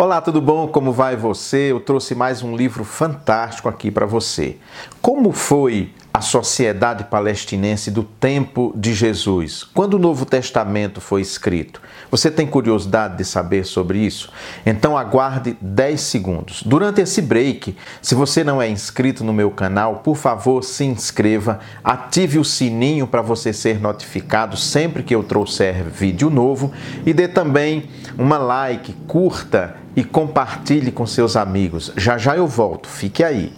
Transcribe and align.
Olá, 0.00 0.18
tudo 0.22 0.40
bom? 0.40 0.66
Como 0.66 0.92
vai 0.92 1.14
você? 1.14 1.70
Eu 1.70 1.78
trouxe 1.78 2.14
mais 2.14 2.42
um 2.42 2.56
livro 2.56 2.84
fantástico 2.84 3.68
aqui 3.68 3.90
para 3.90 4.06
você. 4.06 4.56
Como 5.02 5.30
foi 5.30 5.92
a 6.12 6.22
sociedade 6.22 7.04
palestinense 7.04 7.90
do 7.90 8.02
tempo 8.02 8.72
de 8.74 8.94
Jesus, 8.94 9.62
quando 9.62 9.94
o 9.94 9.98
Novo 9.98 10.24
Testamento 10.24 11.00
foi 11.00 11.20
escrito. 11.20 11.80
Você 12.10 12.30
tem 12.30 12.46
curiosidade 12.46 13.16
de 13.16 13.24
saber 13.24 13.64
sobre 13.64 13.98
isso? 13.98 14.32
Então 14.66 14.98
aguarde 14.98 15.56
10 15.60 16.00
segundos. 16.00 16.62
Durante 16.62 17.00
esse 17.00 17.22
break, 17.22 17.76
se 18.02 18.14
você 18.14 18.42
não 18.42 18.60
é 18.60 18.68
inscrito 18.68 19.22
no 19.22 19.32
meu 19.32 19.50
canal, 19.50 19.96
por 19.96 20.16
favor 20.16 20.64
se 20.64 20.84
inscreva, 20.84 21.60
ative 21.84 22.38
o 22.38 22.44
sininho 22.44 23.06
para 23.06 23.22
você 23.22 23.52
ser 23.52 23.78
notificado 23.78 24.56
sempre 24.56 25.02
que 25.02 25.14
eu 25.14 25.22
trouxer 25.22 25.84
vídeo 25.84 26.28
novo 26.28 26.72
e 27.06 27.12
dê 27.12 27.28
também 27.28 27.88
uma 28.18 28.38
like, 28.38 28.92
curta 29.06 29.79
e 30.00 30.04
compartilhe 30.04 30.90
com 30.90 31.06
seus 31.06 31.36
amigos. 31.36 31.92
Já 31.94 32.16
já 32.16 32.34
eu 32.34 32.46
volto, 32.46 32.88
fique 32.88 33.22
aí. 33.22 33.52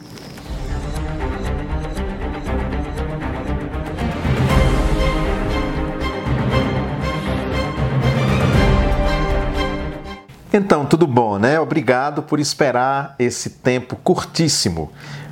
Então, 10.52 10.84
tudo 10.84 11.06
bom, 11.06 11.38
né? 11.38 11.60
Obrigado 11.60 12.24
por 12.24 12.40
esperar 12.40 13.14
esse 13.20 13.48
tempo 13.48 13.94
curtíssimo. 13.94 14.90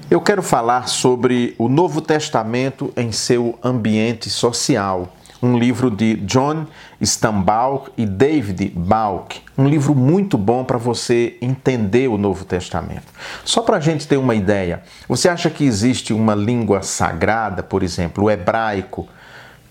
Eu 0.08 0.20
quero 0.20 0.44
falar 0.44 0.88
sobre 0.88 1.56
o 1.58 1.68
Novo 1.68 2.00
Testamento 2.00 2.92
em 2.96 3.10
seu 3.10 3.58
ambiente 3.64 4.30
social, 4.30 5.12
um 5.42 5.58
livro 5.58 5.90
de 5.90 6.16
John 6.16 6.66
Stambaugh 7.00 7.88
e 7.96 8.04
David 8.04 8.72
Balk, 8.76 9.40
um 9.56 9.66
livro 9.66 9.94
muito 9.94 10.36
bom 10.36 10.64
para 10.64 10.78
você 10.78 11.36
entender 11.40 12.08
o 12.08 12.18
Novo 12.18 12.44
Testamento. 12.44 13.06
Só 13.44 13.62
para 13.62 13.78
a 13.78 13.80
gente 13.80 14.06
ter 14.06 14.16
uma 14.16 14.34
ideia, 14.34 14.82
você 15.08 15.28
acha 15.28 15.48
que 15.48 15.64
existe 15.64 16.12
uma 16.12 16.34
língua 16.34 16.82
sagrada, 16.82 17.62
por 17.62 17.82
exemplo, 17.82 18.24
o 18.24 18.30
hebraico, 18.30 19.08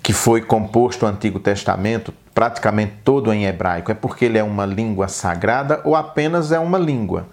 que 0.02 0.14
foi 0.14 0.42
composto 0.42 1.06
o 1.06 1.10
Antigo 1.10 1.40
Testamento 1.40 2.14
praticamente 2.34 2.94
todo 3.04 3.34
em 3.34 3.46
hebraico, 3.46 3.92
é 3.92 3.94
porque 3.94 4.26
ele 4.26 4.38
é 4.38 4.44
uma 4.44 4.66
língua 4.66 5.08
sagrada 5.08 5.82
ou 5.84 5.96
apenas 5.96 6.52
é 6.52 6.60
uma 6.60 6.78
língua? 6.78 7.28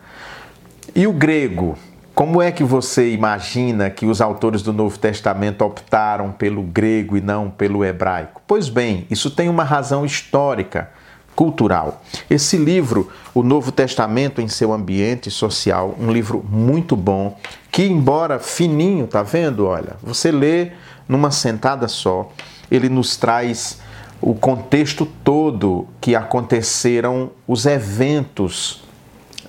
E 0.94 1.06
o 1.06 1.12
grego? 1.12 1.76
Como 2.16 2.40
é 2.40 2.50
que 2.50 2.64
você 2.64 3.12
imagina 3.12 3.90
que 3.90 4.06
os 4.06 4.22
autores 4.22 4.62
do 4.62 4.72
Novo 4.72 4.98
Testamento 4.98 5.60
optaram 5.60 6.32
pelo 6.32 6.62
grego 6.62 7.14
e 7.14 7.20
não 7.20 7.50
pelo 7.50 7.84
hebraico? 7.84 8.40
Pois 8.46 8.70
bem, 8.70 9.06
isso 9.10 9.30
tem 9.30 9.50
uma 9.50 9.64
razão 9.64 10.02
histórica, 10.02 10.88
cultural. 11.34 12.02
Esse 12.30 12.56
livro, 12.56 13.12
O 13.34 13.42
Novo 13.42 13.70
Testamento 13.70 14.40
em 14.40 14.48
seu 14.48 14.72
ambiente 14.72 15.30
social, 15.30 15.94
um 16.00 16.10
livro 16.10 16.42
muito 16.48 16.96
bom, 16.96 17.38
que 17.70 17.84
embora 17.84 18.38
fininho, 18.38 19.06
tá 19.06 19.22
vendo? 19.22 19.66
Olha, 19.66 19.98
você 20.02 20.32
lê 20.32 20.70
numa 21.06 21.30
sentada 21.30 21.86
só, 21.86 22.32
ele 22.70 22.88
nos 22.88 23.18
traz 23.18 23.78
o 24.22 24.34
contexto 24.34 25.04
todo 25.22 25.86
que 26.00 26.16
aconteceram 26.16 27.30
os 27.46 27.66
eventos 27.66 28.85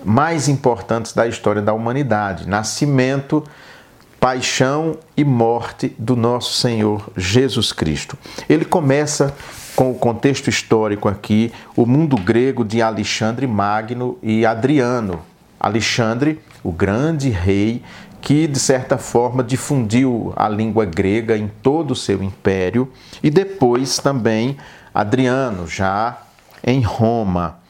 mais 0.08 0.48
importantes 0.48 1.12
da 1.12 1.28
história 1.28 1.62
da 1.62 1.74
humanidade: 1.74 2.48
nascimento, 2.48 3.44
paixão 4.18 4.98
e 5.18 5.26
morte 5.26 5.94
do 6.00 6.16
nosso 6.16 6.54
Senhor 6.54 7.10
Jesus 7.18 7.74
Cristo. 7.74 8.18
Ele 8.48 8.64
começa 8.64 9.36
com 9.76 9.92
o 9.92 9.96
contexto 9.96 10.50
histórico 10.50 11.10
aqui, 11.10 11.52
o 11.76 11.86
mundo 11.86 12.16
grego 12.16 12.64
de 12.64 12.82
Alexandre 12.82 13.46
Magno 13.46 14.18
e 14.24 14.46
Adriano. 14.46 15.20
Alexandre, 15.60 16.40
o 16.64 16.72
grande 16.72 17.30
rei 17.30 17.84
que 18.22 18.48
de 18.48 18.60
certa 18.60 18.98
forma 18.98 19.44
difundiu 19.44 20.34
a 20.36 20.48
língua 20.48 20.86
grega 20.86 21.38
em 21.38 21.52
todo 21.62 21.92
o 21.92 21.96
seu 21.96 22.24
império, 22.24 22.92
e 23.22 23.30
depois 23.30 23.98
também 23.98 24.58
Adriano, 24.94 25.68
já 25.68 26.18
em 26.64 26.82
Roma. 26.82 27.67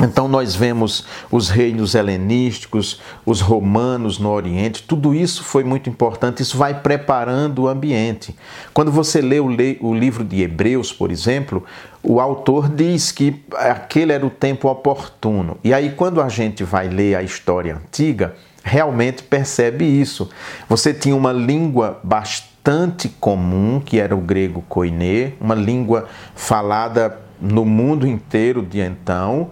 Então 0.00 0.26
nós 0.26 0.54
vemos 0.54 1.04
os 1.30 1.50
reinos 1.50 1.94
helenísticos, 1.94 3.00
os 3.26 3.40
romanos 3.40 4.18
no 4.18 4.30
Oriente, 4.30 4.82
tudo 4.82 5.14
isso 5.14 5.44
foi 5.44 5.62
muito 5.62 5.90
importante, 5.90 6.42
isso 6.42 6.56
vai 6.56 6.80
preparando 6.80 7.62
o 7.62 7.68
ambiente. 7.68 8.34
Quando 8.72 8.90
você 8.90 9.20
lê 9.20 9.38
o, 9.38 9.94
livro 9.94 10.24
de 10.24 10.42
Hebreus, 10.42 10.90
por 10.92 11.10
exemplo, 11.10 11.64
o 12.02 12.18
autor 12.18 12.68
diz 12.68 13.12
que 13.12 13.42
aquele 13.54 14.12
era 14.12 14.24
o 14.24 14.30
tempo 14.30 14.68
oportuno. 14.68 15.58
E 15.62 15.74
aí 15.74 15.90
quando 15.90 16.22
a 16.22 16.28
gente 16.28 16.64
vai 16.64 16.88
ler 16.88 17.14
a 17.14 17.22
história 17.22 17.76
antiga, 17.76 18.34
realmente 18.62 19.22
percebe 19.22 19.84
isso. 19.84 20.30
Você 20.68 20.94
tinha 20.94 21.14
uma 21.14 21.32
língua 21.32 22.00
bastante 22.02 23.08
comum, 23.20 23.80
que 23.84 23.98
era 23.98 24.16
o 24.16 24.20
grego 24.20 24.64
koiné, 24.68 25.32
uma 25.40 25.54
língua 25.54 26.08
falada 26.34 27.18
no 27.40 27.64
mundo 27.64 28.06
inteiro 28.06 28.62
de 28.62 28.80
então. 28.80 29.50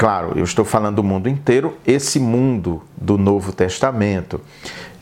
Claro, 0.00 0.32
eu 0.34 0.44
estou 0.44 0.64
falando 0.64 0.96
do 0.96 1.04
mundo 1.04 1.28
inteiro, 1.28 1.76
esse 1.86 2.18
mundo 2.18 2.82
do 2.96 3.18
Novo 3.18 3.52
Testamento. 3.52 4.40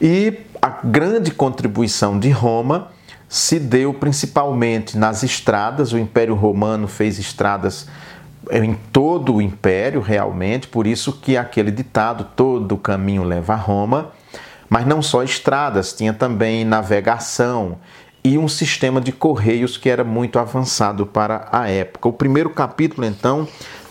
E 0.00 0.40
a 0.60 0.70
grande 0.82 1.30
contribuição 1.30 2.18
de 2.18 2.30
Roma 2.30 2.88
se 3.28 3.60
deu 3.60 3.94
principalmente 3.94 4.98
nas 4.98 5.22
estradas, 5.22 5.92
o 5.92 5.98
Império 5.98 6.34
Romano 6.34 6.88
fez 6.88 7.16
estradas 7.16 7.86
em 8.50 8.74
todo 8.92 9.36
o 9.36 9.40
império 9.40 10.00
realmente, 10.00 10.66
por 10.66 10.84
isso 10.84 11.12
que 11.12 11.36
aquele 11.36 11.70
ditado 11.70 12.26
todo 12.34 12.76
caminho 12.76 13.22
leva 13.22 13.52
a 13.52 13.56
Roma, 13.56 14.10
mas 14.68 14.84
não 14.84 15.00
só 15.00 15.22
estradas, 15.22 15.92
tinha 15.92 16.12
também 16.12 16.64
navegação 16.64 17.78
e 18.24 18.36
um 18.36 18.48
sistema 18.48 19.00
de 19.00 19.12
correios 19.12 19.76
que 19.76 19.88
era 19.88 20.02
muito 20.02 20.40
avançado 20.40 21.06
para 21.06 21.48
a 21.52 21.70
época. 21.70 22.08
O 22.08 22.12
primeiro 22.12 22.50
capítulo 22.50 23.06
então 23.06 23.46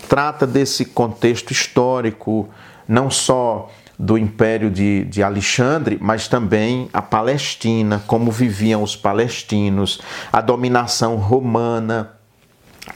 trata 0.08 0.48
desse 0.48 0.86
contexto 0.86 1.52
histórico, 1.52 2.50
não 2.88 3.10
só 3.10 3.70
do 4.00 4.18
Império 4.18 4.70
de, 4.70 5.06
de 5.06 5.24
Alexandre, 5.24 5.98
mas 6.00 6.28
também 6.28 6.88
a 6.94 7.02
Palestina, 7.02 8.04
como 8.06 8.32
viviam 8.32 8.84
os 8.84 8.96
palestinos, 8.96 10.00
a 10.32 10.40
dominação 10.40 11.16
romana 11.16 12.12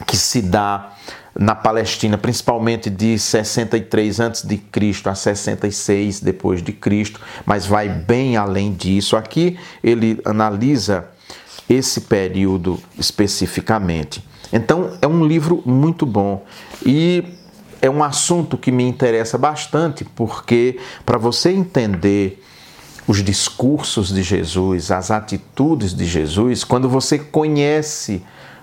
que 0.06 0.16
se 0.16 0.40
dá 0.40 0.92
na 1.34 1.54
Palestina, 1.54 2.18
principalmente 2.18 2.90
de 2.90 3.18
63 3.18 4.20
a.C. 4.20 4.60
a 5.06 5.14
66 5.14 6.20
depois 6.20 6.62
de 6.62 6.72
Cristo, 6.72 7.20
mas 7.44 7.66
vai 7.66 7.88
bem 7.88 8.36
além 8.36 8.72
disso. 8.72 9.16
Aqui 9.16 9.58
ele 9.82 10.20
analisa 10.24 11.06
esse 11.68 12.02
período 12.02 12.78
especificamente. 12.98 14.22
Então 14.52 14.90
é 15.00 15.06
um 15.06 15.24
livro 15.24 15.62
muito 15.64 16.04
bom 16.04 16.44
e 16.84 17.24
é 17.80 17.88
um 17.88 18.04
assunto 18.04 18.56
que 18.56 18.70
me 18.70 18.84
interessa 18.84 19.38
bastante 19.38 20.04
porque 20.04 20.78
para 21.04 21.18
você 21.18 21.50
entender 21.50 22.42
os 23.06 23.22
discursos 23.22 24.12
de 24.12 24.22
Jesus, 24.22 24.90
as 24.90 25.10
atitudes 25.10 25.94
de 25.94 26.04
Jesus, 26.04 26.62
quando 26.62 26.88
você 26.88 27.18
conhece 27.18 28.22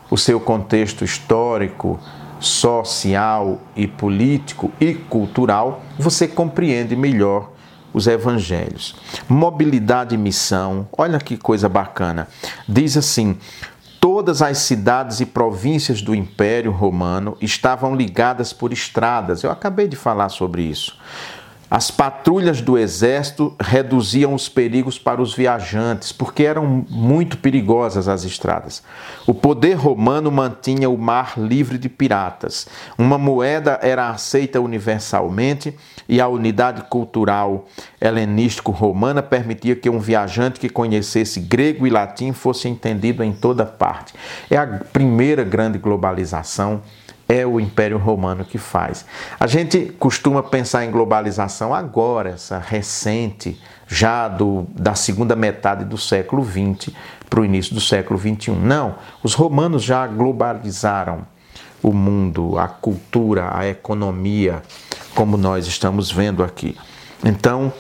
o 0.10 0.18
seu 0.18 0.40
contexto 0.40 1.04
histórico, 1.04 2.00
social 2.40 3.60
e 3.76 3.86
político 3.86 4.72
e 4.80 4.94
cultural, 4.94 5.84
você 5.98 6.28
compreende 6.28 6.96
melhor 6.96 7.52
os 7.94 8.08
evangelhos. 8.08 8.96
Mobilidade 9.28 10.16
e 10.16 10.18
missão, 10.18 10.88
olha 10.98 11.20
que 11.20 11.38
coisa 11.38 11.68
bacana. 11.68 12.28
Diz 12.68 12.96
assim: 12.96 13.38
todas 14.00 14.42
as 14.42 14.60
cidades 14.60 15.20
e 15.20 15.26
províncias 15.26 16.02
do 16.02 16.16
Império 16.16 16.72
Romano 16.72 17.38
estavam 17.42 17.96
ligadas 17.96 18.54
por 18.54 18.72
estradas. 18.72 19.44
Eu 19.44 19.52
acabei 19.52 19.88
de 19.88 19.96
falar 19.96 20.30
sobre 20.30 20.62
isso. 20.62 20.98
As 21.72 21.92
patrulhas 21.92 22.62
do 22.62 22.80
exército 22.80 23.56
reduziam 23.60 24.34
os 24.34 24.50
perigos 24.50 24.98
para 24.98 25.22
os 25.22 25.36
viajantes, 25.36 26.12
porque 26.12 26.44
eram 26.44 26.84
muito 26.90 27.38
perigosas 27.38 28.08
as 28.08 28.24
estradas. 28.24 28.82
O 29.28 29.36
poder 29.36 29.76
romano 29.76 30.32
mantinha 30.32 30.90
o 30.90 30.98
mar 30.98 31.34
livre 31.38 31.78
de 31.78 31.88
piratas. 31.88 32.68
Uma 32.98 33.20
moeda 33.20 33.80
era 33.84 34.10
aceita 34.10 34.60
universalmente 34.60 35.76
e 36.08 36.20
a 36.20 36.28
unidade 36.28 36.82
cultural 36.90 37.68
helenístico-romana 38.02 39.22
permitia 39.22 39.76
que 39.76 39.92
um 39.92 40.00
viajante 40.00 40.60
que 40.60 40.70
conhecesse 40.70 41.40
grego 41.40 41.86
e 41.86 41.92
latim 41.92 42.34
fosse 42.34 42.68
entendido 42.68 43.24
em 43.24 43.32
toda 43.32 43.64
parte. 43.64 44.16
É 44.50 44.58
a 44.58 44.66
primeira 44.66 45.44
grande 45.44 45.78
globalização 45.78 46.82
é 47.30 47.46
o 47.46 47.60
Império 47.60 48.00
Romano 48.00 48.44
que 48.44 48.58
faz. 48.58 49.06
A 49.40 49.46
gente 49.46 49.94
costuma 50.00 50.42
pensar 50.42 50.84
em 50.84 50.90
globalização 50.90 51.76
agora, 51.76 52.32
essa 52.32 52.58
recente, 52.58 53.62
já 53.88 54.28
do, 54.28 54.66
da 54.74 54.96
segunda 54.96 55.36
metade 55.36 55.86
do 55.86 55.98
século 55.98 56.44
XX 56.44 56.92
para 57.30 57.42
o 57.42 57.46
início 57.46 57.76
do 57.76 57.80
século 57.80 58.20
XXI. 58.20 58.52
Não, 58.52 58.96
os 59.22 59.36
romanos 59.36 59.84
já 59.84 60.08
globalizaram 60.08 61.26
o 61.84 61.94
mundo, 61.94 62.58
a 62.58 62.68
cultura, 62.68 63.56
a 63.56 63.68
economia, 63.68 64.64
como 65.14 65.38
nós 65.38 65.68
estamos 65.68 66.12
vendo 66.12 66.44
aqui. 66.44 66.76
Então, 67.24 67.72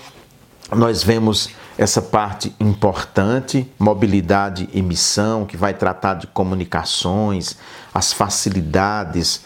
nós 0.72 1.02
vemos 1.04 1.50
essa 1.80 2.02
parte 2.02 2.54
importante, 2.60 3.66
mobilidade 3.80 4.68
e 4.74 4.82
missão, 4.82 5.46
que 5.46 5.56
vai 5.56 5.74
tratar 5.74 6.16
de 6.16 6.28
comunicações, 6.28 7.56
as 7.94 8.12
facilidades 8.12 9.46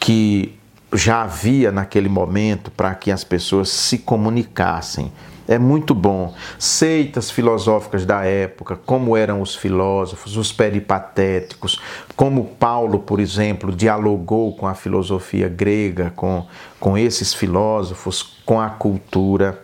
que 0.00 0.58
já 0.90 1.20
havia 1.20 1.70
naquele 1.70 2.08
momento 2.08 2.70
para 2.70 2.94
que 2.94 3.10
as 3.10 3.24
pessoas 3.24 3.68
se 3.68 3.98
comunicassem. 3.98 5.12
É 5.46 5.58
muito 5.58 5.94
bom. 5.94 6.32
Seitas 6.58 7.30
filosóficas 7.30 8.06
da 8.06 8.24
época, 8.24 8.74
como 8.74 9.14
eram 9.14 9.42
os 9.42 9.54
filósofos, 9.54 10.38
os 10.38 10.50
peripatéticos, 10.50 11.78
como 12.16 12.46
Paulo, 12.58 13.00
por 13.00 13.20
exemplo, 13.20 13.70
dialogou 13.70 14.56
com 14.56 14.66
a 14.66 14.74
filosofia 14.74 15.46
grega, 15.46 16.10
com, 16.16 16.46
com 16.80 16.96
esses 16.96 17.34
filósofos, 17.34 18.22
com 18.46 18.58
a 18.58 18.70
cultura. 18.70 19.62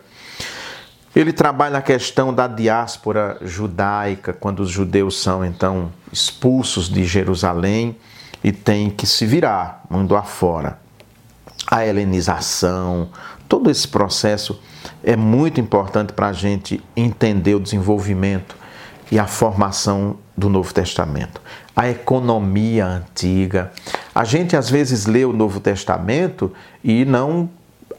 Ele 1.15 1.33
trabalha 1.33 1.79
a 1.79 1.81
questão 1.81 2.33
da 2.33 2.47
diáspora 2.47 3.37
judaica, 3.41 4.31
quando 4.31 4.61
os 4.61 4.69
judeus 4.69 5.21
são 5.21 5.43
então 5.43 5.91
expulsos 6.11 6.89
de 6.89 7.03
Jerusalém 7.03 7.97
e 8.41 8.51
têm 8.51 8.89
que 8.89 9.05
se 9.05 9.25
virar 9.25 9.83
mundo 9.89 10.15
afora. 10.15 10.79
A 11.69 11.85
helenização, 11.85 13.09
todo 13.47 13.69
esse 13.69 13.87
processo 13.87 14.59
é 15.03 15.15
muito 15.15 15.59
importante 15.59 16.13
para 16.13 16.27
a 16.27 16.33
gente 16.33 16.81
entender 16.95 17.55
o 17.55 17.59
desenvolvimento 17.59 18.55
e 19.11 19.19
a 19.19 19.27
formação 19.27 20.15
do 20.35 20.47
Novo 20.47 20.73
Testamento. 20.73 21.41
A 21.75 21.89
economia 21.89 22.85
antiga. 22.85 23.71
A 24.15 24.23
gente 24.23 24.55
às 24.55 24.69
vezes 24.69 25.05
lê 25.05 25.25
o 25.25 25.33
Novo 25.33 25.59
Testamento 25.59 26.53
e 26.83 27.03
não 27.03 27.49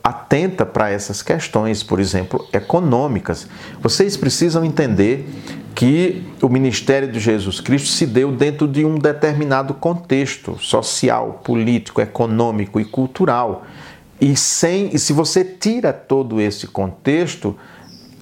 atenta 0.03 0.67
para 0.67 0.91
essas 0.91 1.23
questões, 1.23 1.83
por 1.83 2.01
exemplo, 2.01 2.47
econômicas. 2.53 3.47
Vocês 3.81 4.17
precisam 4.17 4.65
entender 4.65 5.29
que 5.75 6.25
o 6.43 6.49
ministério 6.49 7.11
de 7.11 7.21
Jesus 7.21 7.61
Cristo 7.61 7.89
se 7.89 8.07
deu 8.07 8.33
dentro 8.33 8.67
de 8.67 8.85
um 8.85 8.99
determinado 8.99 9.75
contexto 9.75 10.59
social, 10.59 11.41
político, 11.45 12.01
econômico 12.01 12.81
e 12.81 12.85
cultural. 12.85 13.65
E 14.21 14.37
sem, 14.37 14.91
e 14.93 14.99
se 14.99 15.13
você 15.13 15.45
tira 15.45 15.93
todo 15.93 16.41
esse 16.41 16.67
contexto, 16.67 17.57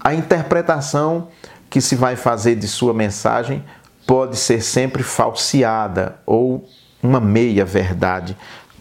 a 0.00 0.14
interpretação 0.14 1.28
que 1.68 1.80
se 1.80 1.94
vai 1.94 2.14
fazer 2.14 2.56
de 2.56 2.68
sua 2.68 2.92
mensagem 2.92 3.64
pode 4.06 4.36
ser 4.36 4.62
sempre 4.62 5.02
falseada 5.02 6.16
ou 6.26 6.68
uma 7.02 7.20
meia 7.20 7.64
verdade 7.64 8.36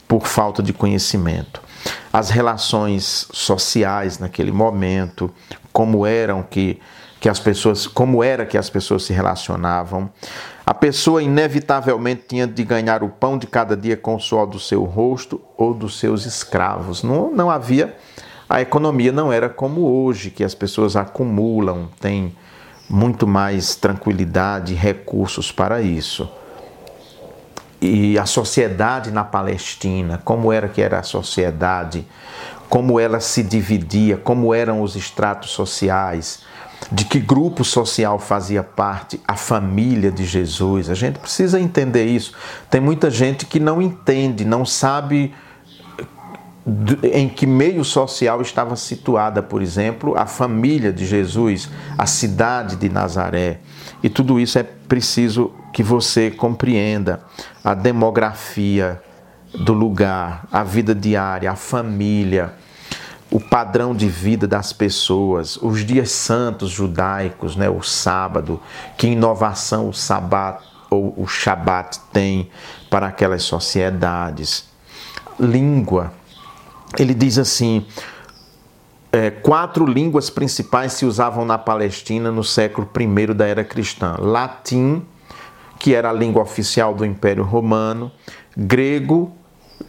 por 0.08 0.28
falta 0.28 0.62
de 0.62 0.74
conhecimento 0.74 1.62
as 2.12 2.30
relações 2.30 3.28
sociais 3.32 4.20
naquele 4.20 4.52
momento, 4.52 5.32
como 5.72 6.06
eram 6.06 6.44
que, 6.44 6.80
que 7.20 7.30
as 7.30 7.40
pessoas, 7.40 7.88
como 7.88 8.24
era 8.24 8.46
que 8.46 8.58
as 8.58 8.70
pessoas 8.70 9.04
se 9.04 9.14
relacionavam. 9.14 10.10
A 10.66 10.74
pessoa 10.74 11.22
inevitavelmente 11.22 12.24
tinha 12.28 12.46
de 12.46 12.64
ganhar 12.64 13.04
o 13.04 13.10
pão 13.10 13.38
de 13.38 13.48
cada 13.48 13.76
dia 13.76 13.98
com 13.98 14.16
o 14.16 14.20
suor 14.20 14.46
do 14.48 14.60
seu 14.60 14.84
rosto 14.84 15.42
ou 15.58 15.74
dos 15.74 16.00
seus 16.00 16.26
escravos. 16.26 17.04
Não, 17.04 17.32
não 17.32 17.50
havia 17.50 17.96
a 18.50 18.62
economia 18.62 19.12
não 19.12 19.32
era 19.32 19.48
como 19.48 19.82
hoje, 19.82 20.32
que 20.32 20.44
as 20.44 20.56
pessoas 20.56 20.96
acumulam, 20.96 21.88
têm 22.00 22.36
muito 22.90 23.28
mais 23.28 23.76
tranquilidade 23.76 24.74
e 24.74 24.76
recursos 24.76 25.52
para 25.52 25.80
isso 25.84 26.28
e 27.82 28.18
a 28.20 28.26
sociedade 28.26 29.12
na 29.12 29.24
Palestina, 29.24 30.22
como 30.24 30.52
era 30.52 30.68
que 30.68 30.82
era 30.82 31.00
a 31.00 31.04
sociedade, 31.04 32.06
como 32.70 33.00
ela 33.00 33.20
se 33.20 33.42
dividia, 33.42 34.18
como 34.18 34.54
eram 34.54 34.82
os 34.82 34.96
estratos 34.96 35.52
sociais, 35.52 36.42
de 36.92 37.06
que 37.06 37.20
grupo 37.20 37.64
social 37.64 38.20
fazia 38.20 38.64
parte 38.64 39.20
a 39.28 39.36
família 39.36 40.12
de 40.12 40.26
Jesus. 40.26 40.90
A 40.90 40.94
gente 40.94 41.20
precisa 41.20 41.60
entender 41.60 42.06
isso. 42.06 42.34
Tem 42.70 42.80
muita 42.80 43.10
gente 43.10 43.46
que 43.46 43.60
não 43.60 43.82
entende, 43.82 44.46
não 44.46 44.66
sabe 44.66 45.34
em 47.12 47.28
que 47.28 47.48
meio 47.48 47.84
social 47.84 48.42
estava 48.42 48.76
situada, 48.76 49.42
por 49.42 49.62
exemplo, 49.62 50.16
a 50.18 50.26
família 50.26 50.94
de 50.94 51.06
Jesus, 51.06 51.70
a 51.98 52.06
cidade 52.06 52.76
de 52.76 52.90
Nazaré. 52.90 53.60
E 54.04 54.10
tudo 54.10 54.40
isso 54.40 54.60
é 54.60 54.64
preciso 54.64 55.52
que 55.72 55.84
você 55.84 56.32
compreenda 56.32 57.22
a 57.64 57.74
demografia 57.74 59.02
do 59.54 59.74
lugar, 59.74 60.46
a 60.52 60.64
vida 60.64 60.94
diária, 60.94 61.52
a 61.52 61.56
família, 61.56 62.54
o 63.32 63.40
padrão 63.40 63.96
de 63.96 64.08
vida 64.08 64.48
das 64.48 64.74
pessoas, 64.74 65.58
os 65.58 65.86
dias 65.86 66.12
santos 66.12 66.72
judaicos, 66.72 67.56
né, 67.56 67.70
o 67.70 67.82
sábado, 67.82 68.60
que 68.98 69.08
inovação 69.08 69.88
o 69.88 69.94
sabat 69.94 70.64
ou 70.90 71.14
o 71.16 71.28
shabat 71.28 72.00
tem 72.12 72.50
para 72.90 73.08
aquelas 73.08 73.44
sociedades. 73.44 74.68
Língua. 75.40 76.12
Ele 76.98 77.14
diz 77.14 77.38
assim: 77.38 77.86
é, 79.12 79.30
quatro 79.30 79.86
línguas 79.86 80.30
principais 80.30 80.94
se 80.94 81.06
usavam 81.06 81.46
na 81.46 81.58
Palestina 81.58 82.32
no 82.32 82.44
século 82.44 82.90
I 83.00 83.34
da 83.34 83.46
era 83.46 83.64
cristã: 83.64 84.16
latim, 84.20 85.06
que 85.80 85.96
era 85.96 86.10
a 86.10 86.14
língua 86.14 86.44
oficial 86.44 86.94
do 86.94 87.06
Império 87.06 87.44
Romano, 87.44 88.12
grego, 88.56 89.32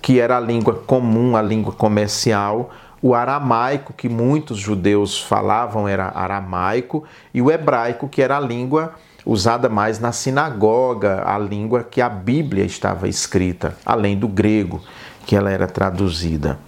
que 0.00 0.20
era 0.20 0.36
a 0.36 0.40
língua 0.40 0.74
comum, 0.86 1.36
a 1.36 1.42
língua 1.42 1.72
comercial, 1.72 2.70
o 3.02 3.14
aramaico, 3.14 3.92
que 3.92 4.08
muitos 4.08 4.58
judeus 4.58 5.20
falavam 5.20 5.88
era 5.88 6.12
aramaico, 6.14 7.04
e 7.34 7.42
o 7.42 7.50
hebraico, 7.50 8.08
que 8.08 8.22
era 8.22 8.36
a 8.36 8.40
língua 8.40 8.94
usada 9.26 9.68
mais 9.68 9.98
na 9.98 10.12
sinagoga, 10.12 11.22
a 11.26 11.38
língua 11.38 11.82
que 11.82 12.00
a 12.00 12.08
Bíblia 12.08 12.64
estava 12.64 13.08
escrita, 13.08 13.76
além 13.84 14.16
do 14.16 14.28
grego, 14.28 14.80
que 15.26 15.34
ela 15.34 15.50
era 15.50 15.66
traduzida. 15.66 16.58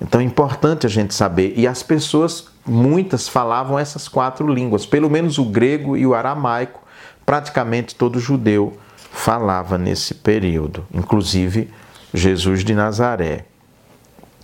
Então 0.00 0.20
é 0.20 0.24
importante 0.24 0.86
a 0.86 0.90
gente 0.90 1.14
saber. 1.14 1.54
E 1.56 1.66
as 1.66 1.82
pessoas, 1.82 2.48
muitas, 2.66 3.28
falavam 3.28 3.78
essas 3.78 4.08
quatro 4.08 4.52
línguas, 4.52 4.84
pelo 4.86 5.08
menos 5.08 5.38
o 5.38 5.44
grego 5.44 5.96
e 5.96 6.06
o 6.06 6.14
aramaico, 6.14 6.81
praticamente 7.24 7.94
todo 7.94 8.20
judeu 8.20 8.78
falava 9.12 9.76
nesse 9.76 10.14
período, 10.14 10.86
inclusive 10.92 11.70
Jesus 12.12 12.64
de 12.64 12.74
Nazaré. 12.74 13.44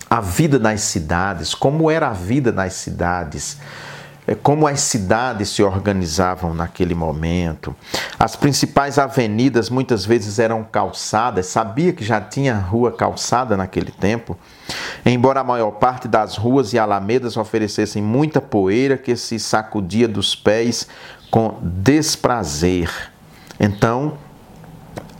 A 0.09 0.21
vida 0.21 0.57
nas 0.57 0.81
cidades, 0.81 1.53
como 1.53 1.89
era 1.91 2.09
a 2.09 2.13
vida 2.13 2.51
nas 2.51 2.73
cidades, 2.73 3.59
é, 4.29 4.35
como 4.35 4.67
as 4.67 4.81
cidades 4.81 5.49
se 5.49 5.63
organizavam 5.63 6.53
naquele 6.53 6.93
momento. 6.93 7.75
As 8.17 8.35
principais 8.35 8.99
avenidas 8.99 9.71
muitas 9.71 10.05
vezes 10.05 10.37
eram 10.37 10.63
calçadas, 10.63 11.47
sabia 11.47 11.93
que 11.93 12.03
já 12.03 12.21
tinha 12.21 12.55
rua 12.55 12.91
calçada 12.91 13.57
naquele 13.57 13.91
tempo? 13.91 14.37
Embora 15.03 15.39
a 15.39 15.43
maior 15.43 15.71
parte 15.71 16.07
das 16.07 16.37
ruas 16.37 16.73
e 16.73 16.79
alamedas 16.79 17.37
oferecessem 17.37 18.03
muita 18.03 18.39
poeira 18.39 18.97
que 18.97 19.15
se 19.15 19.39
sacudia 19.39 20.07
dos 20.07 20.35
pés 20.35 20.87
com 21.29 21.57
desprazer. 21.61 22.91
Então, 23.59 24.17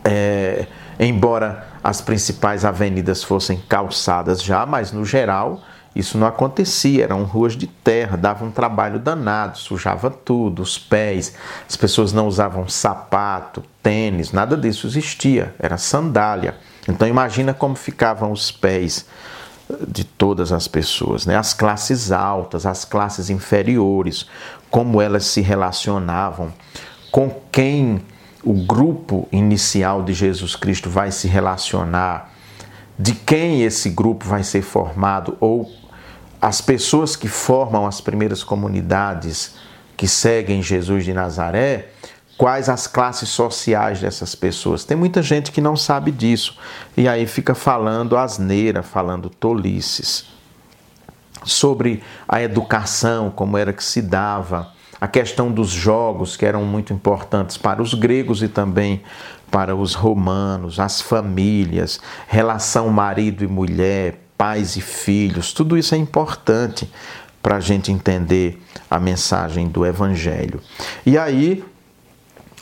é, 0.04 0.66
embora 1.00 1.68
as 1.84 2.02
principais 2.02 2.66
avenidas 2.66 3.24
fossem 3.24 3.62
calçadas 3.68 4.44
já, 4.44 4.66
mas 4.66 4.92
no 4.92 5.06
geral 5.06 5.62
isso 5.96 6.18
não 6.18 6.28
acontecia, 6.28 7.04
eram 7.04 7.24
ruas 7.24 7.58
de 7.58 7.66
terra, 7.68 8.16
dava 8.16 8.46
um 8.46 8.52
trabalho 8.52 9.00
danado, 9.00 9.58
sujava 9.58 10.10
tudo, 10.10 10.62
os 10.62 10.78
pés, 10.78 11.34
as 11.68 11.76
pessoas 11.76 12.14
não 12.14 12.28
usavam 12.28 12.70
sapato, 12.70 13.64
tênis, 13.82 14.32
nada 14.32 14.56
disso 14.56 14.88
existia, 14.88 15.54
era 15.60 15.78
sandália. 15.78 16.56
Então 16.88 17.08
imagina 17.08 17.54
como 17.54 17.76
ficavam 17.76 18.32
os 18.32 18.52
pés 18.52 19.06
de 19.88 20.04
todas 20.04 20.52
as 20.52 20.68
pessoas, 20.68 21.26
né? 21.26 21.36
As 21.36 21.54
classes 21.54 22.12
altas, 22.12 22.66
as 22.66 22.86
classes 22.86 23.30
inferiores, 23.30 24.26
como 24.70 25.02
elas 25.02 25.26
se 25.26 25.42
relacionavam, 25.42 26.54
com 27.12 27.30
quem 27.52 28.02
o 28.44 28.54
grupo 28.54 29.28
inicial 29.32 30.04
de 30.04 30.14
Jesus 30.14 30.56
Cristo 30.56 30.90
vai 30.90 31.12
se 31.12 31.28
relacionar, 31.28 32.34
de 32.98 33.14
quem 33.14 33.64
esse 33.64 33.90
grupo 33.90 34.26
vai 34.26 34.44
ser 34.44 34.62
formado 34.62 35.38
ou 35.40 35.70
as 36.42 36.62
pessoas 36.62 37.16
que 37.16 37.28
formam 37.28 37.86
as 37.86 38.00
primeiras 38.00 38.44
comunidades 38.44 39.56
que 39.98 40.08
seguem 40.08 40.62
Jesus 40.62 41.04
de 41.04 41.14
Nazaré, 41.14 41.90
quais 42.38 42.70
as 42.70 42.88
classes 42.88 43.28
sociais 43.28 44.00
dessas 44.00 44.34
pessoas. 44.34 44.86
Tem 44.86 44.96
muita 44.96 45.22
gente 45.22 45.52
que 45.52 45.60
não 45.60 45.76
sabe 45.76 46.10
disso 46.10 46.58
e 46.96 47.06
aí 47.06 47.28
fica 47.28 47.54
falando 47.54 48.16
asneira, 48.16 48.82
falando 48.82 49.30
tolices. 49.30 50.39
Sobre 51.44 52.04
a 52.28 52.42
educação, 52.42 53.32
como 53.32 53.58
era 53.58 53.74
que 53.74 53.84
se 53.84 54.02
dava, 54.02 54.72
a 55.00 55.08
questão 55.08 55.52
dos 55.52 55.70
jogos, 55.70 56.36
que 56.36 56.46
eram 56.46 56.64
muito 56.66 56.92
importantes 56.92 57.58
para 57.58 57.82
os 57.82 57.94
gregos 57.94 58.44
e 58.44 58.48
também 58.48 59.02
para 59.50 59.76
os 59.76 59.94
romanos, 59.94 60.80
as 60.80 61.02
famílias, 61.02 62.00
relação 62.28 62.90
marido 62.90 63.44
e 63.44 63.48
mulher, 63.48 64.20
pais 64.38 64.76
e 64.76 64.82
filhos. 64.82 65.54
Tudo 65.54 65.78
isso 65.78 65.96
é 65.96 65.98
importante 65.98 66.90
para 67.42 67.56
a 67.56 67.60
gente 67.60 67.92
entender 67.92 68.62
a 68.90 69.00
mensagem 69.00 69.68
do 69.68 69.86
Evangelho. 69.86 70.62
E 71.06 71.18
aí, 71.18 71.64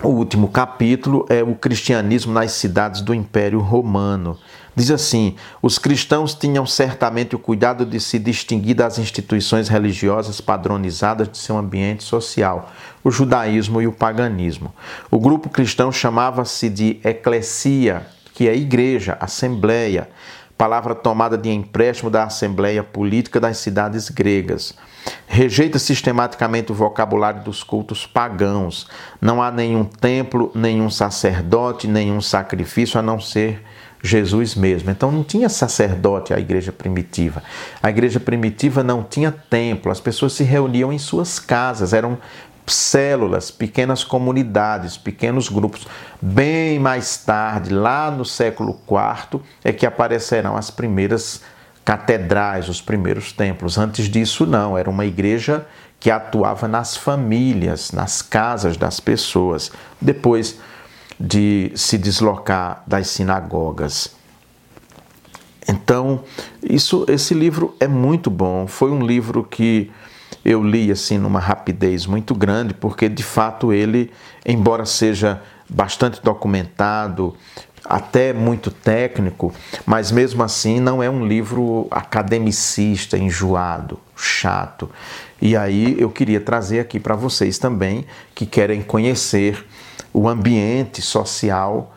o 0.04 0.10
último 0.10 0.50
capítulo 0.50 1.26
é 1.28 1.42
o 1.42 1.56
cristianismo 1.56 2.32
nas 2.32 2.52
cidades 2.52 3.02
do 3.02 3.14
Império 3.14 3.60
Romano. 3.60 4.38
Diz 4.78 4.92
assim: 4.92 5.36
os 5.60 5.80
cristãos 5.80 6.36
tinham 6.36 6.64
certamente 6.68 7.36
o 7.36 7.40
cuidado 7.40 7.84
de 7.84 8.00
se 8.00 8.20
distinguir 8.20 8.76
das 8.76 9.00
instituições 9.00 9.70
religiosas 9.70 10.40
padronizadas 10.40 11.28
de 11.28 11.40
seu 11.40 11.58
ambiente 11.58 12.04
social, 12.04 12.72
o 13.04 13.10
judaísmo 13.10 13.82
e 13.82 13.88
o 13.88 13.92
paganismo. 13.92 14.72
O 15.10 15.20
grupo 15.20 15.50
cristão 15.50 15.92
chamava-se 15.92 16.70
de 16.70 17.00
eclesia, 17.04 18.06
que 18.36 18.48
é 18.48 18.56
igreja, 18.56 19.18
assembleia, 19.20 20.12
palavra 20.56 20.94
tomada 20.94 21.40
de 21.40 21.50
empréstimo 21.50 22.12
da 22.12 22.26
assembleia 22.26 22.84
política 22.84 23.40
das 23.40 23.58
cidades 23.58 24.10
gregas. 24.10 24.76
Rejeita 25.26 25.80
sistematicamente 25.80 26.72
o 26.72 26.76
vocabulário 26.76 27.44
dos 27.44 27.64
cultos 27.64 28.06
pagãos. 28.06 28.88
Não 29.20 29.42
há 29.42 29.50
nenhum 29.50 29.86
templo, 29.86 30.52
nenhum 30.54 30.92
sacerdote, 30.92 31.88
nenhum 31.88 32.22
sacrifício 32.22 33.00
a 33.00 33.02
não 33.02 33.20
ser 33.20 33.64
Jesus 34.02 34.56
mesmo. 34.56 34.90
Então 34.90 35.12
não 35.12 35.24
tinha 35.24 35.50
sacerdote 35.50 36.34
a 36.34 36.40
igreja 36.40 36.72
primitiva. 36.72 37.44
A 37.82 37.90
igreja 37.90 38.20
primitiva 38.20 38.84
não 38.84 39.04
tinha 39.04 39.32
templo, 39.32 39.92
as 39.92 40.00
pessoas 40.00 40.34
se 40.34 40.44
reuniam 40.44 40.94
em 40.94 41.00
suas 41.00 41.40
casas, 41.40 41.94
eram 41.94 42.18
células, 42.68 43.50
pequenas 43.50 44.04
comunidades, 44.04 44.98
pequenos 44.98 45.50
grupos. 45.50 45.88
Bem 46.22 46.80
mais 46.80 47.18
tarde, 47.18 47.74
lá 47.74 48.12
no 48.12 48.26
século 48.26 48.78
IV, 48.90 49.42
é 49.64 49.72
que 49.72 49.86
aparecerão 49.86 50.58
as 50.58 50.70
primeiras 50.70 51.42
catedrais, 51.86 52.68
os 52.68 52.82
primeiros 52.82 53.32
templos. 53.32 53.78
Antes 53.78 54.08
disso, 54.10 54.46
não, 54.46 54.78
era 54.78 54.90
uma 54.90 55.06
igreja 55.06 55.66
que 56.00 56.12
atuava 56.12 56.68
nas 56.68 56.98
famílias, 56.98 57.92
nas 57.92 58.22
casas 58.22 58.78
das 58.78 59.00
pessoas, 59.00 59.72
depois 60.00 60.60
de 61.20 61.72
se 61.76 61.98
deslocar 61.98 62.84
das 62.86 63.08
sinagogas. 63.08 64.16
Então, 65.68 66.24
isso, 66.64 67.06
esse 67.10 67.34
livro 67.34 67.76
é 67.80 67.88
muito 67.88 68.30
bom. 68.30 68.68
Foi 68.68 68.90
um 68.92 69.06
livro 69.06 69.44
que 69.44 69.92
eu 70.46 70.64
li 70.64 70.90
assim 70.92 71.18
numa 71.18 71.40
rapidez 71.40 72.06
muito 72.06 72.34
grande, 72.34 72.74
porque 72.74 73.10
de 73.10 73.24
fato 73.24 73.74
ele, 73.74 74.12
embora 74.46 74.86
seja 74.86 75.42
bastante 75.70 76.22
documentado, 76.24 77.36
até 77.84 78.34
muito 78.34 78.70
técnico, 78.72 79.54
mas 79.86 80.12
mesmo 80.12 80.44
assim 80.44 80.80
não 80.80 81.02
é 81.02 81.10
um 81.10 81.26
livro 81.26 81.88
academicista, 81.92 83.18
enjoado, 83.18 84.00
chato. 84.16 84.90
E 85.42 85.56
aí 85.56 85.96
eu 86.00 86.10
queria 86.10 86.42
trazer 86.42 86.80
aqui 86.80 87.00
para 87.00 87.16
vocês 87.16 87.58
também 87.58 88.06
que 88.34 88.46
querem 88.46 88.82
conhecer 88.82 89.66
o 90.18 90.28
ambiente 90.28 91.00
social 91.00 91.94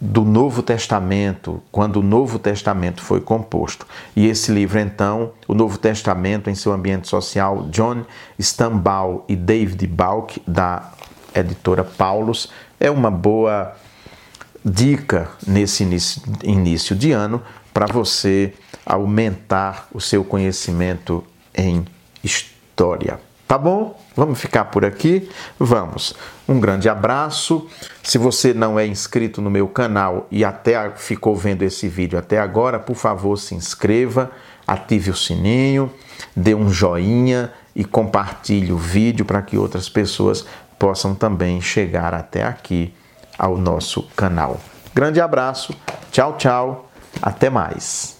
do 0.00 0.24
Novo 0.24 0.62
Testamento, 0.62 1.62
quando 1.70 1.96
o 1.96 2.02
Novo 2.02 2.38
Testamento 2.38 3.02
foi 3.02 3.20
composto. 3.20 3.86
E 4.16 4.26
esse 4.26 4.50
livro, 4.50 4.78
então, 4.78 5.32
o 5.46 5.52
Novo 5.52 5.76
Testamento 5.76 6.48
em 6.48 6.54
seu 6.54 6.72
ambiente 6.72 7.06
social, 7.06 7.68
John 7.68 8.04
Stambal 8.38 9.26
e 9.28 9.36
David 9.36 9.86
Balk, 9.86 10.42
da 10.46 10.90
editora 11.34 11.84
Paulus, 11.84 12.50
é 12.80 12.90
uma 12.90 13.10
boa 13.10 13.76
dica 14.64 15.28
nesse 15.46 15.82
início, 15.82 16.22
início 16.42 16.96
de 16.96 17.12
ano 17.12 17.42
para 17.74 17.84
você 17.84 18.54
aumentar 18.86 19.88
o 19.92 20.00
seu 20.00 20.24
conhecimento 20.24 21.22
em 21.54 21.84
história. 22.24 23.25
Tá 23.46 23.56
bom? 23.56 23.96
Vamos 24.16 24.40
ficar 24.40 24.66
por 24.66 24.84
aqui? 24.84 25.30
Vamos. 25.58 26.14
Um 26.48 26.58
grande 26.58 26.88
abraço. 26.88 27.68
Se 28.02 28.18
você 28.18 28.52
não 28.52 28.78
é 28.78 28.84
inscrito 28.86 29.40
no 29.40 29.48
meu 29.48 29.68
canal 29.68 30.26
e 30.30 30.44
até 30.44 30.90
ficou 30.96 31.36
vendo 31.36 31.62
esse 31.62 31.86
vídeo 31.86 32.18
até 32.18 32.40
agora, 32.40 32.78
por 32.78 32.96
favor, 32.96 33.36
se 33.36 33.54
inscreva, 33.54 34.32
ative 34.66 35.10
o 35.10 35.16
sininho, 35.16 35.92
dê 36.34 36.54
um 36.54 36.68
joinha 36.68 37.52
e 37.74 37.84
compartilhe 37.84 38.72
o 38.72 38.78
vídeo 38.78 39.24
para 39.24 39.42
que 39.42 39.56
outras 39.56 39.88
pessoas 39.88 40.44
possam 40.76 41.14
também 41.14 41.60
chegar 41.60 42.14
até 42.14 42.42
aqui 42.42 42.92
ao 43.38 43.56
nosso 43.56 44.02
canal. 44.16 44.60
Grande 44.92 45.20
abraço. 45.20 45.72
Tchau, 46.10 46.36
tchau. 46.36 46.90
Até 47.22 47.48
mais. 47.48 48.15